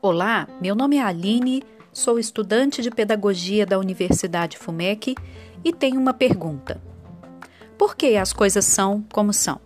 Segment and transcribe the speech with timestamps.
[0.00, 5.16] Olá, meu nome é Aline, sou estudante de pedagogia da Universidade FUMEC
[5.64, 6.80] e tenho uma pergunta.
[7.76, 9.60] Por que as coisas são como são?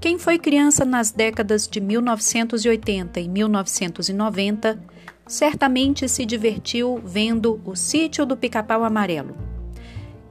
[0.00, 4.82] Quem foi criança nas décadas de 1980 e 1990
[5.26, 9.36] certamente se divertiu vendo O Sítio do Pica-Pau Amarelo.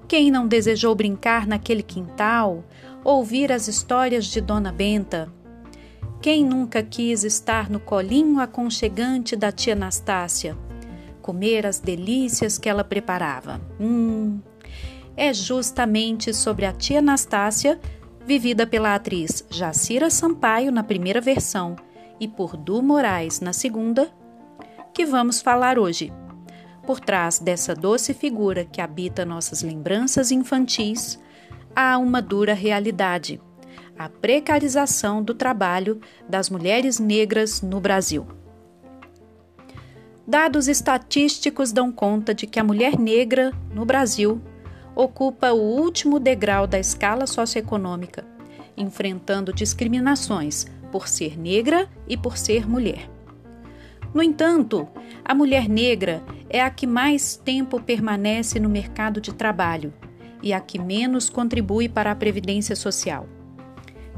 [0.07, 2.63] Quem não desejou brincar naquele quintal,
[3.03, 5.31] ouvir as histórias de Dona Benta?
[6.23, 10.57] Quem nunca quis estar no colinho aconchegante da tia Anastácia?
[11.21, 13.59] Comer as delícias que ela preparava.
[13.77, 14.39] Hum,
[15.17, 17.77] é justamente sobre a tia Anastácia,
[18.25, 21.75] vivida pela atriz Jacira Sampaio na primeira versão
[22.21, 24.09] e por Du Moraes na segunda,
[24.93, 26.13] que vamos falar hoje.
[26.87, 31.19] Por trás dessa doce figura que habita nossas lembranças infantis,
[31.75, 33.41] há uma dura realidade:
[33.97, 38.25] a precarização do trabalho das mulheres negras no Brasil.
[40.25, 44.41] Dados estatísticos dão conta de que a mulher negra, no Brasil,
[44.95, 48.25] ocupa o último degrau da escala socioeconômica,
[48.77, 53.09] enfrentando discriminações por ser negra e por ser mulher.
[54.13, 54.87] No entanto,
[55.25, 59.91] a mulher negra é a que mais tempo permanece no mercado de trabalho
[60.41, 63.27] e a que menos contribui para a previdência social.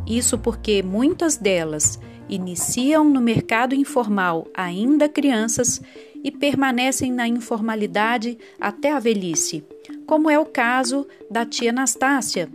[0.07, 5.81] Isso porque muitas delas iniciam no mercado informal ainda crianças
[6.23, 9.63] e permanecem na informalidade até a velhice,
[10.05, 12.49] como é o caso da tia Anastácia,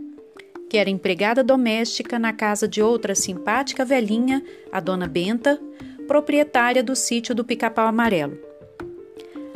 [0.69, 5.59] que era empregada doméstica na casa de outra simpática velhinha, a dona Benta,
[6.07, 8.50] proprietária do sítio do Pica-Pau Amarelo.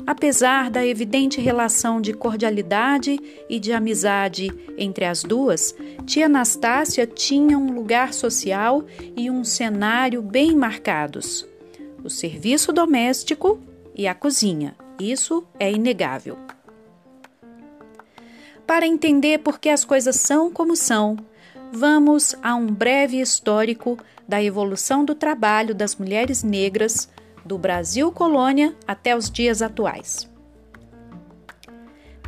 [0.07, 5.75] Apesar da evidente relação de cordialidade e de amizade entre as duas,
[6.05, 8.83] tia Anastácia tinha um lugar social
[9.15, 11.47] e um cenário bem marcados:
[12.03, 13.59] o serviço doméstico
[13.95, 14.75] e a cozinha.
[14.99, 16.37] Isso é inegável.
[18.67, 21.17] Para entender por que as coisas são como são,
[21.71, 23.97] vamos a um breve histórico
[24.27, 27.09] da evolução do trabalho das mulheres negras
[27.45, 30.29] do Brasil colônia até os dias atuais.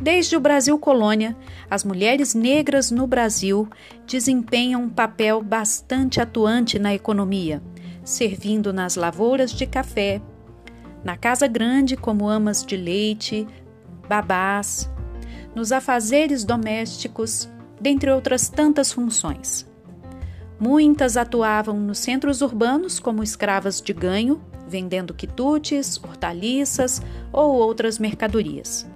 [0.00, 1.36] Desde o Brasil colônia,
[1.68, 3.68] as mulheres negras no Brasil
[4.06, 7.60] desempenham um papel bastante atuante na economia,
[8.04, 10.22] servindo nas lavouras de café,
[11.02, 13.46] na casa grande como amas de leite,
[14.08, 14.88] babás,
[15.52, 17.48] nos afazeres domésticos,
[17.80, 19.66] dentre outras tantas funções.
[20.60, 27.02] Muitas atuavam nos centros urbanos como escravas de ganho, vendendo quitutes, hortaliças
[27.32, 28.86] ou outras mercadorias.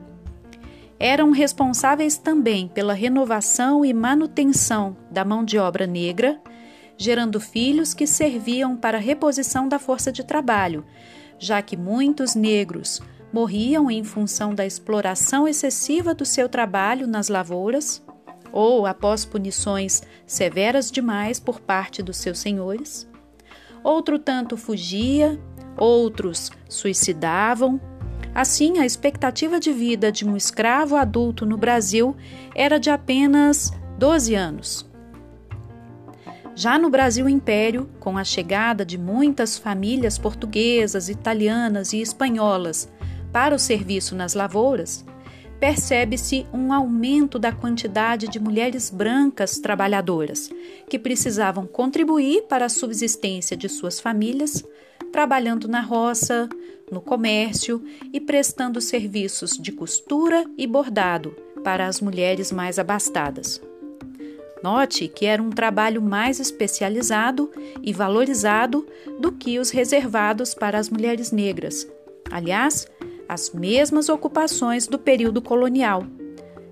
[0.99, 6.41] Eram responsáveis também pela renovação e manutenção da mão de obra negra,
[6.97, 10.85] gerando filhos que serviam para a reposição da força de trabalho,
[11.39, 13.01] já que muitos negros
[13.33, 18.01] morriam em função da exploração excessiva do seu trabalho nas lavouras
[18.53, 23.09] ou após punições severas demais por parte dos seus senhores.
[23.83, 25.41] Outro tanto fugia,
[25.77, 27.81] outros suicidavam.
[28.35, 32.17] Assim, a expectativa de vida de um escravo adulto no Brasil
[32.55, 34.93] era de apenas 12 anos.
[36.55, 42.91] Já no Brasil Império, com a chegada de muitas famílias portuguesas, italianas e espanholas
[43.33, 45.05] para o serviço nas lavouras,
[45.59, 50.51] percebe-se um aumento da quantidade de mulheres brancas trabalhadoras
[50.91, 54.63] que precisavam contribuir para a subsistência de suas famílias,
[55.13, 56.49] trabalhando na roça,
[56.91, 63.61] no comércio e prestando serviços de costura e bordado para as mulheres mais abastadas.
[64.63, 67.51] Note que era um trabalho mais especializado
[67.83, 68.87] e valorizado
[69.19, 71.87] do que os reservados para as mulheres negras.
[72.31, 72.87] Aliás,
[73.29, 76.07] as mesmas ocupações do período colonial: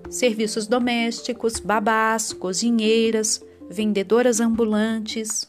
[0.09, 5.47] serviços domésticos, babás, cozinheiras, vendedoras ambulantes.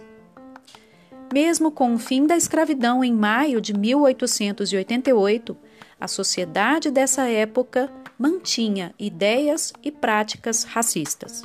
[1.33, 5.57] Mesmo com o fim da escravidão em maio de 1888,
[5.99, 11.43] a sociedade dessa época mantinha ideias e práticas racistas.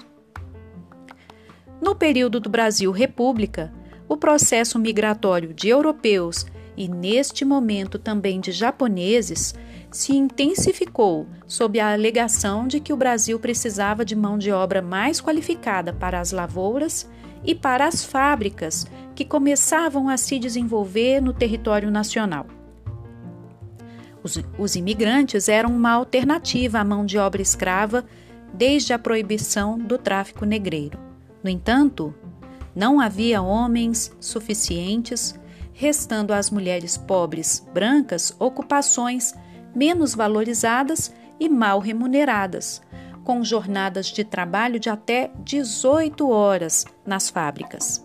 [1.81, 3.73] No período do Brasil República,
[4.09, 6.45] o processo migratório de europeus
[6.77, 9.55] e neste momento também de japoneses,
[9.89, 15.19] se intensificou sob a alegação de que o Brasil precisava de mão de obra mais
[15.19, 17.09] qualificada para as lavouras
[17.43, 18.85] e para as fábricas
[19.15, 22.45] que começavam a se desenvolver no território nacional.
[24.23, 28.05] Os, os imigrantes eram uma alternativa à mão de obra escrava
[28.53, 30.99] desde a proibição do tráfico negreiro.
[31.43, 32.13] No entanto,
[32.75, 35.39] não havia homens suficientes
[35.73, 39.33] restando às mulheres pobres brancas ocupações
[39.75, 42.81] menos valorizadas e mal remuneradas,
[43.27, 48.01] com jornadas de trabalho de até 18 horas nas fábricas.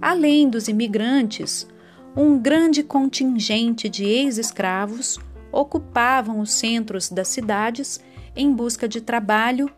[0.00, 1.68] Além dos imigrantes,
[2.16, 5.20] um grande contingente de ex-escravos
[5.52, 8.00] ocupavam os centros das cidades
[8.34, 9.70] em busca de trabalho,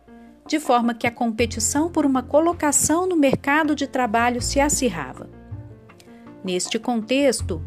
[0.46, 5.28] de forma que a competição por uma colocação no mercado de trabalho se acirrava.
[6.44, 7.60] Neste contexto,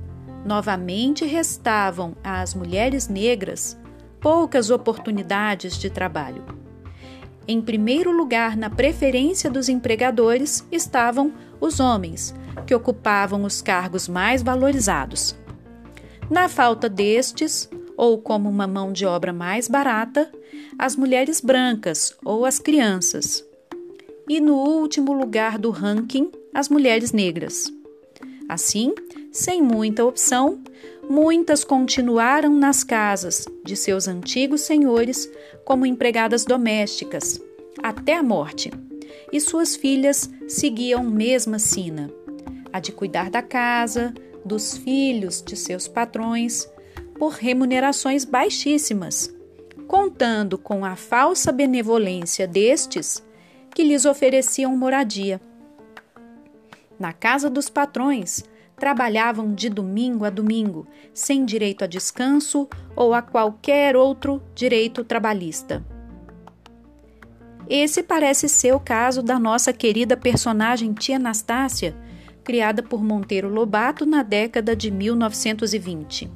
[0.45, 3.82] novamente restavam às mulheres negras
[4.23, 6.45] poucas oportunidades de trabalho.
[7.45, 12.33] Em primeiro lugar, na preferência dos empregadores, estavam os homens,
[12.65, 15.35] que ocupavam os cargos mais valorizados.
[16.29, 20.31] Na falta destes, ou como uma mão de obra mais barata,
[20.79, 23.45] as mulheres brancas ou as crianças.
[24.29, 27.69] E no último lugar do ranking, as mulheres negras.
[28.47, 28.93] Assim,
[29.33, 30.63] sem muita opção,
[31.09, 35.29] muitas continuaram nas casas de seus antigos senhores
[35.65, 37.41] como empregadas domésticas,
[37.81, 38.71] até a morte,
[39.31, 42.09] e suas filhas seguiam mesma sina,
[42.71, 44.13] a de cuidar da casa,
[44.45, 46.69] dos filhos de seus patrões,
[47.17, 49.33] por remunerações baixíssimas,
[49.87, 53.23] contando com a falsa benevolência destes
[53.73, 55.41] que lhes ofereciam moradia.
[56.99, 58.43] Na casa dos patrões,
[58.77, 65.83] trabalhavam de domingo a domingo, sem direito a descanso ou a qualquer outro direito trabalhista.
[67.69, 71.95] Esse parece ser o caso da nossa querida personagem Tia Anastácia,
[72.43, 76.29] criada por Monteiro Lobato na década de 1920.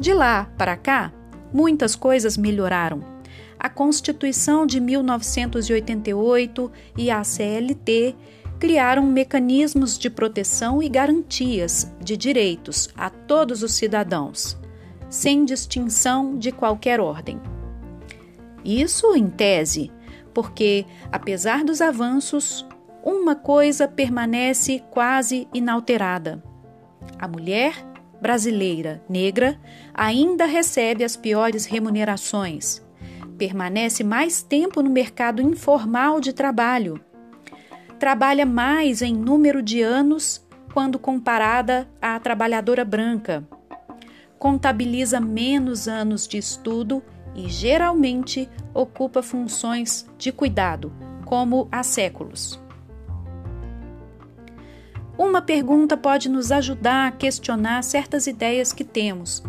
[0.00, 1.12] De lá para cá,
[1.52, 3.16] muitas coisas melhoraram.
[3.58, 8.14] A Constituição de 1988 e a CLT
[8.58, 14.58] criaram mecanismos de proteção e garantias de direitos a todos os cidadãos,
[15.10, 17.40] sem distinção de qualquer ordem.
[18.64, 19.92] Isso em tese,
[20.32, 22.66] porque, apesar dos avanços,
[23.04, 26.42] uma coisa permanece quase inalterada:
[27.18, 27.86] a mulher
[28.20, 29.60] brasileira negra
[29.94, 32.82] ainda recebe as piores remunerações,
[33.36, 37.00] permanece mais tempo no mercado informal de trabalho
[37.98, 43.46] trabalha mais em número de anos quando comparada à trabalhadora branca.
[44.38, 47.02] Contabiliza menos anos de estudo
[47.34, 50.92] e geralmente ocupa funções de cuidado,
[51.24, 52.60] como há séculos.
[55.18, 59.42] Uma pergunta pode nos ajudar a questionar certas ideias que temos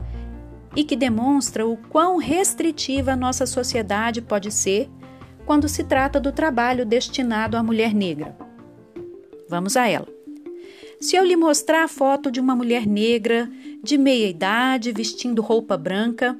[0.73, 4.89] e que demonstra o quão restritiva a nossa sociedade pode ser
[5.47, 8.37] quando se trata do trabalho destinado à mulher negra.
[9.47, 10.07] Vamos a ela.
[10.99, 13.49] Se eu lhe mostrar a foto de uma mulher negra,
[13.81, 16.37] de meia idade, vestindo roupa branca,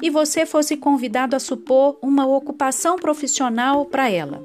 [0.00, 4.42] e você fosse convidado a supor uma ocupação profissional para ela,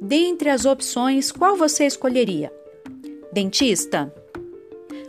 [0.00, 2.52] dentre as opções, qual você escolheria?
[3.32, 4.14] Dentista?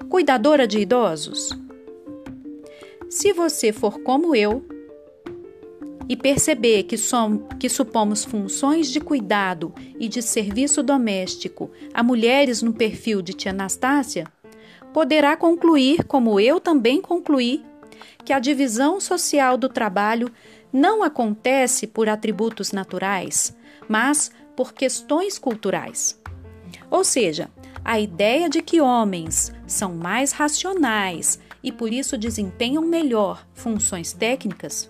[0.09, 1.51] Cuidadora de idosos?
[3.07, 4.65] Se você for como eu,
[6.09, 12.61] e perceber que, som, que supomos funções de cuidado e de serviço doméstico a mulheres
[12.61, 14.25] no perfil de tia Anastácia,
[14.93, 17.63] poderá concluir, como eu também concluí,
[18.23, 20.31] que a divisão social do trabalho
[20.71, 23.55] não acontece por atributos naturais,
[23.87, 26.19] mas por questões culturais.
[26.89, 27.49] Ou seja,
[27.83, 34.89] a ideia de que homens são mais racionais e por isso desempenham melhor funções técnicas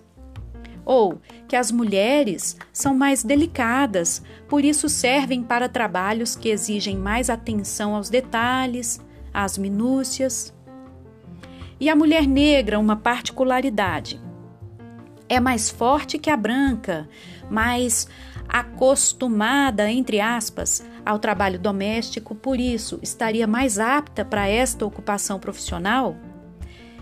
[0.87, 7.29] ou que as mulheres são mais delicadas, por isso servem para trabalhos que exigem mais
[7.29, 8.97] atenção aos detalhes,
[9.33, 10.55] às minúcias.
[11.77, 14.21] E a mulher negra, uma particularidade.
[15.27, 17.09] É mais forte que a branca,
[17.51, 18.07] mais
[18.47, 26.15] acostumada, entre aspas, ao trabalho doméstico, por isso estaria mais apta para esta ocupação profissional?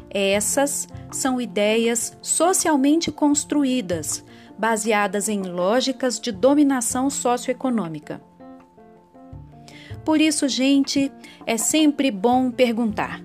[0.10, 4.24] Essas são ideias socialmente construídas,
[4.58, 8.22] baseadas em lógicas de dominação socioeconômica.
[10.04, 11.12] Por isso, gente,
[11.46, 13.24] é sempre bom perguntar: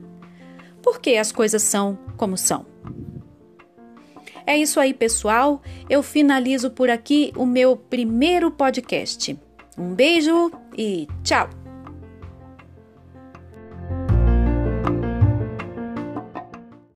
[0.82, 2.66] por que as coisas são como são?
[4.46, 5.62] É isso aí, pessoal.
[5.88, 9.38] Eu finalizo por aqui o meu primeiro podcast.
[9.78, 11.59] Um beijo e tchau!